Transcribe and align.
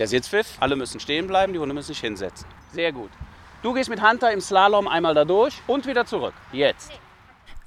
Der 0.00 0.06
Sitzpfiff, 0.06 0.56
alle 0.60 0.76
müssen 0.76 0.98
stehen 0.98 1.26
bleiben, 1.26 1.52
die 1.52 1.58
Hunde 1.58 1.74
müssen 1.74 1.88
sich 1.88 2.00
hinsetzen. 2.00 2.46
Sehr 2.72 2.90
gut. 2.90 3.10
Du 3.62 3.74
gehst 3.74 3.90
mit 3.90 4.02
Hunter 4.02 4.32
im 4.32 4.40
Slalom 4.40 4.88
einmal 4.88 5.12
da 5.12 5.26
durch 5.26 5.60
und 5.66 5.86
wieder 5.86 6.06
zurück. 6.06 6.32
Jetzt. 6.52 6.90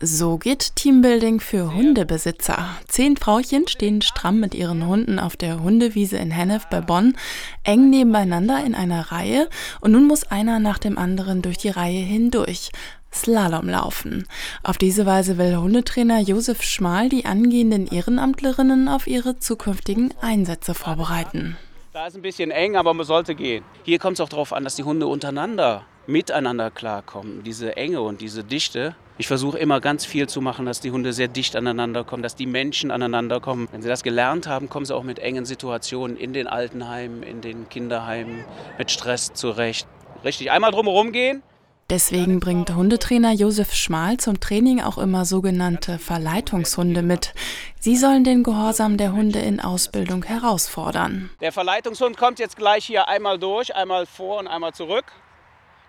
So 0.02 0.39
geht 0.39 0.75
Teambuilding 0.75 1.39
für 1.39 1.75
Hundebesitzer. 1.75 2.69
Zehn 2.88 3.17
Frauchen 3.17 3.67
stehen 3.67 4.01
stramm 4.01 4.39
mit 4.39 4.55
ihren 4.55 4.88
Hunden 4.88 5.19
auf 5.19 5.38
der 5.38 5.61
Hundewiese 5.61 6.17
in 6.17 6.31
Hennef 6.31 6.65
bei 6.71 6.81
Bonn, 6.81 7.15
eng 7.63 7.91
nebeneinander 7.91 8.65
in 8.65 8.73
einer 8.73 9.11
Reihe 9.11 9.47
und 9.79 9.91
nun 9.91 10.07
muss 10.07 10.23
einer 10.23 10.57
nach 10.57 10.79
dem 10.79 10.97
anderen 10.97 11.43
durch 11.43 11.59
die 11.59 11.70
Reihe 11.70 12.02
hindurch. 12.02 12.71
Slalom 13.13 13.70
laufen. 13.70 14.27
Auf 14.63 14.79
diese 14.79 15.05
Weise 15.05 15.38
will 15.38 15.55
Hundetrainer 15.55 16.20
Josef 16.20 16.63
Schmal 16.63 17.09
die 17.09 17.25
angehenden 17.25 17.86
Ehrenamtlerinnen 17.86 18.88
auf 18.88 19.05
ihre 19.05 19.38
zukünftigen 19.38 20.15
Einsätze 20.20 20.73
vorbereiten. 20.73 21.57
Da 21.94 22.07
ist 22.07 22.16
ein 22.16 22.23
bisschen 22.23 22.50
eng, 22.50 22.75
aber 22.75 22.91
man 22.96 23.05
sollte 23.05 23.36
gehen. 23.36 23.64
Hier 23.83 24.00
kommt 24.00 24.15
es 24.15 24.21
auch 24.21 24.29
darauf 24.29 24.51
an, 24.51 24.64
dass 24.64 24.75
die 24.75 24.84
Hunde 24.84 25.06
untereinander 25.06 25.86
miteinander 26.07 26.71
klarkommen. 26.71 27.43
Diese 27.43 27.78
Enge 27.78 28.01
und 28.01 28.20
diese 28.20 28.43
Dichte. 28.43 28.96
Ich 29.20 29.28
versuche 29.28 29.60
immer 29.60 29.79
ganz 29.79 30.04
viel 30.04 30.28
zu 30.28 30.42
machen, 30.42 30.65
dass 30.65 30.79
die 30.79 30.89
Hunde 30.89 31.14
sehr 31.14 31.28
dicht 31.28 31.56
aneinander 31.56 32.03
kommen, 32.03 32.23
dass 32.23 32.36
die 32.36 32.48
Menschen 32.48 32.89
aneinander 32.89 33.39
kommen. 33.39 33.67
Wenn 33.72 33.84
sie 33.84 33.89
das 33.89 34.02
gelernt 34.02 34.48
haben, 34.48 34.70
kommen 34.70 34.88
sie 34.88 34.95
auch 34.95 35.03
mit 35.03 35.20
engen 35.20 35.45
Situationen 35.45 36.17
in 36.17 36.34
den 36.34 36.48
Altenheimen, 36.48 37.22
in 37.22 37.42
den 37.42 37.70
Kinderheimen, 37.70 38.44
mit 38.80 38.89
Stress 38.89 39.31
zurecht. 39.34 39.88
Richtig, 40.23 40.50
einmal 40.50 40.72
drumherum 40.72 41.12
gehen, 41.12 41.44
Deswegen 41.89 42.39
bringt 42.39 42.73
Hundetrainer 42.73 43.33
Josef 43.33 43.73
Schmal 43.73 44.17
zum 44.17 44.39
Training 44.39 44.81
auch 44.81 44.97
immer 44.97 45.25
sogenannte 45.25 46.00
Verleitungshunde 46.00 47.02
mit. 47.02 47.33
Sie 47.80 47.97
sollen 47.97 48.23
den 48.23 48.44
Gehorsam 48.44 48.97
der 48.97 49.11
Hunde 49.11 49.39
in 49.39 49.59
Ausbildung 49.59 50.23
herausfordern. 50.23 51.30
Der 51.42 51.52
Verleitungshund 51.52 52.17
kommt 52.17 52.39
jetzt 52.39 52.56
gleich 52.56 52.86
hier 52.86 53.09
einmal 53.09 53.38
durch, 53.38 53.75
einmal 53.75 54.06
vor 54.06 54.39
und 54.39 54.47
einmal 54.47 54.73
zurück. 54.73 55.06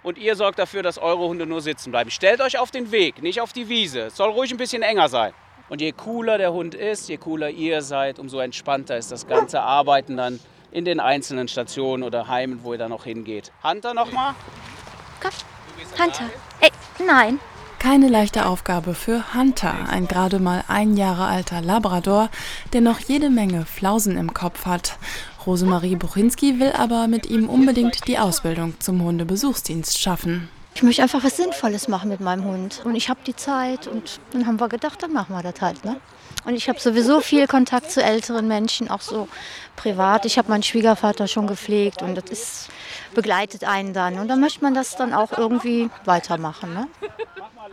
Und 0.03 0.19
ihr 0.19 0.37
sorgt 0.37 0.59
dafür, 0.59 0.83
dass 0.83 0.99
eure 0.99 1.27
Hunde 1.27 1.47
nur 1.47 1.63
sitzen 1.63 1.91
bleiben. 1.91 2.11
Stellt 2.11 2.41
euch 2.41 2.59
auf 2.59 2.71
den 2.71 2.91
Weg, 2.91 3.23
nicht 3.23 3.41
auf 3.41 3.53
die 3.53 3.69
Wiese. 3.69 4.01
Es 4.03 4.17
soll 4.17 4.31
ruhig 4.31 4.51
ein 4.51 4.59
bisschen 4.59 4.83
enger 4.83 5.09
sein. 5.09 5.33
Und 5.71 5.81
je 5.81 5.93
cooler 5.93 6.37
der 6.37 6.53
Hund 6.53 6.75
ist, 6.75 7.09
je 7.09 7.17
cooler 7.17 7.49
ihr 7.49 7.81
seid, 7.81 8.19
umso 8.19 8.39
entspannter 8.41 8.99
ist 8.99 9.11
das 9.11 9.27
ganze 9.27 9.63
Arbeiten 9.63 10.17
dann 10.17 10.41
in 10.71 10.85
den 10.85 11.01
einzelnen 11.01 11.49
Stationen 11.49 12.03
oder 12.03 12.29
Heimen, 12.29 12.65
wo 12.65 12.73
ihr 12.73 12.79
dann 12.79 12.91
noch 12.91 13.05
hingeht. 13.05 13.51
Hunter 13.63 13.95
nochmal. 13.95 14.35
Komm. 15.23 15.31
Hunter. 15.99 16.31
Ey, 16.61 16.71
nein. 17.07 17.39
Keine 17.79 18.09
leichte 18.09 18.47
Aufgabe 18.47 18.95
für 18.95 19.35
Hunter, 19.35 19.75
ein 19.91 20.09
gerade 20.09 20.39
mal 20.39 20.65
ein 20.69 20.97
Jahre 20.97 21.27
alter 21.27 21.61
Labrador, 21.61 22.31
der 22.73 22.81
noch 22.81 22.99
jede 22.99 23.29
Menge 23.29 23.67
Flausen 23.67 24.17
im 24.17 24.33
Kopf 24.33 24.65
hat. 24.65 24.97
Rosemarie 25.47 25.97
Buchinski 25.97 26.59
will 26.61 26.73
aber 26.73 27.09
mit 27.09 27.27
ihm 27.27 27.49
unbedingt 27.49 28.09
die 28.09 28.19
Ausbildung 28.19 28.81
zum 28.81 29.03
Hundebesuchsdienst 29.03 30.01
schaffen. 30.01 30.49
Ich 30.75 30.83
möchte 30.83 31.03
einfach 31.03 31.23
was 31.23 31.37
Sinnvolles 31.37 31.89
machen 31.89 32.09
mit 32.11 32.21
meinem 32.21 32.45
Hund. 32.45 32.83
Und 32.85 32.97
ich 32.97 33.09
habe 33.09 33.21
die 33.27 33.37
Zeit 33.37 33.87
und 33.87 34.21
dann 34.33 34.47
haben 34.47 34.59
wir 34.61 34.69
gedacht, 34.69 35.03
dann 35.03 35.13
machen 35.13 35.35
wir 35.35 35.43
das 35.43 35.61
halt. 35.61 35.85
Ne? 35.85 36.01
Und 36.45 36.55
ich 36.55 36.69
habe 36.69 36.81
sowieso 36.81 37.21
viel 37.21 37.47
Kontakt 37.47 37.91
zu 37.91 38.03
älteren 38.03 38.49
Menschen, 38.49 38.89
auch 38.91 39.01
so 39.01 39.29
privat. 39.77 40.27
Ich 40.27 40.37
habe 40.37 40.51
meinen 40.51 40.63
Schwiegervater 40.63 41.27
schon 41.27 41.47
gepflegt 41.47 42.03
und 42.03 42.17
das 42.17 42.31
ist, 42.31 42.69
begleitet 43.15 43.65
einen 43.65 43.93
dann. 43.93 44.19
Und 44.19 44.29
dann 44.29 44.41
möchte 44.41 44.63
man 44.63 44.75
das 44.75 44.97
dann 44.97 45.15
auch 45.15 45.39
irgendwie 45.39 45.89
weitermachen. 46.05 46.75
Ne? 46.75 46.87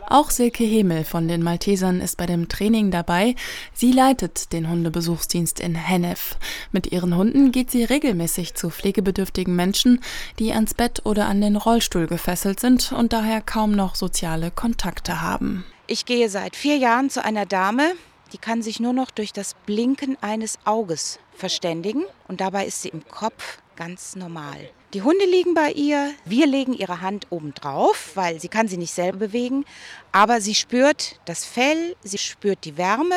Auch 0.08 0.30
Silke 0.30 0.64
Hemel 0.64 1.04
von 1.04 1.28
den 1.28 1.42
Maltesern 1.42 2.00
ist 2.00 2.16
bei 2.16 2.26
dem 2.26 2.48
Training 2.48 2.90
dabei. 2.90 3.34
Sie 3.72 3.92
leitet 3.92 4.52
den 4.52 4.68
Hundebesuchsdienst 4.68 5.60
in 5.60 5.74
Hennef. 5.74 6.36
Mit 6.70 6.92
ihren 6.92 7.16
Hunden 7.16 7.52
geht 7.52 7.70
sie 7.70 7.84
regelmäßig 7.84 8.54
zu 8.54 8.70
pflegebedürftigen 8.70 9.54
Menschen, 9.54 10.00
die 10.38 10.52
ans 10.52 10.74
Bett 10.74 11.02
oder 11.04 11.26
an 11.26 11.40
den 11.40 11.56
Rollstuhl 11.56 12.06
gefesselt 12.06 12.60
sind 12.60 12.91
und 12.94 13.12
daher 13.12 13.40
kaum 13.40 13.72
noch 13.72 13.94
soziale 13.94 14.50
Kontakte 14.50 15.20
haben. 15.20 15.64
Ich 15.86 16.04
gehe 16.04 16.28
seit 16.28 16.56
vier 16.56 16.76
Jahren 16.76 17.10
zu 17.10 17.24
einer 17.24 17.46
Dame, 17.46 17.92
die 18.32 18.38
kann 18.38 18.62
sich 18.62 18.80
nur 18.80 18.92
noch 18.92 19.10
durch 19.10 19.32
das 19.32 19.54
Blinken 19.66 20.16
eines 20.20 20.58
Auges 20.64 21.18
verständigen 21.34 22.04
und 22.28 22.40
dabei 22.40 22.66
ist 22.66 22.82
sie 22.82 22.88
im 22.88 23.06
Kopf 23.06 23.58
ganz 23.84 24.14
normal. 24.14 24.70
Die 24.94 25.02
Hunde 25.02 25.24
liegen 25.24 25.54
bei 25.54 25.72
ihr, 25.72 26.12
wir 26.24 26.46
legen 26.46 26.72
ihre 26.72 27.00
Hand 27.00 27.26
oben 27.30 27.52
drauf, 27.52 28.12
weil 28.14 28.40
sie 28.40 28.46
kann 28.46 28.68
sie 28.68 28.76
nicht 28.76 28.94
selber 28.94 29.18
bewegen, 29.18 29.64
aber 30.12 30.40
sie 30.40 30.54
spürt 30.54 31.18
das 31.24 31.44
Fell, 31.44 31.96
sie 32.04 32.18
spürt 32.18 32.64
die 32.64 32.76
Wärme. 32.76 33.16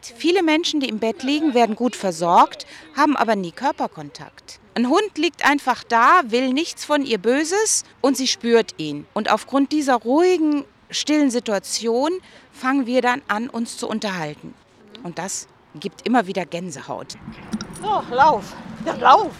Viele 0.00 0.42
Menschen, 0.42 0.80
die 0.80 0.88
im 0.88 0.98
Bett 0.98 1.22
liegen, 1.22 1.54
werden 1.54 1.76
gut 1.76 1.94
versorgt, 1.94 2.66
haben 2.96 3.16
aber 3.16 3.36
nie 3.36 3.52
Körperkontakt. 3.52 4.58
Ein 4.74 4.88
Hund 4.88 5.16
liegt 5.18 5.48
einfach 5.48 5.84
da, 5.84 6.22
will 6.24 6.52
nichts 6.52 6.84
von 6.84 7.04
ihr 7.04 7.18
Böses 7.18 7.84
und 8.00 8.16
sie 8.16 8.26
spürt 8.26 8.74
ihn. 8.78 9.06
Und 9.14 9.30
aufgrund 9.30 9.70
dieser 9.70 9.94
ruhigen, 9.94 10.64
stillen 10.90 11.30
Situation 11.30 12.10
fangen 12.50 12.86
wir 12.86 13.02
dann 13.02 13.22
an, 13.28 13.48
uns 13.48 13.76
zu 13.76 13.88
unterhalten. 13.88 14.52
Und 15.04 15.18
das 15.18 15.46
gibt 15.76 16.04
immer 16.04 16.26
wieder 16.26 16.44
Gänsehaut. 16.44 17.14
So, 17.80 18.02
lauf. 18.10 18.56
Ja, 18.84 18.94
lauf. 18.94 19.30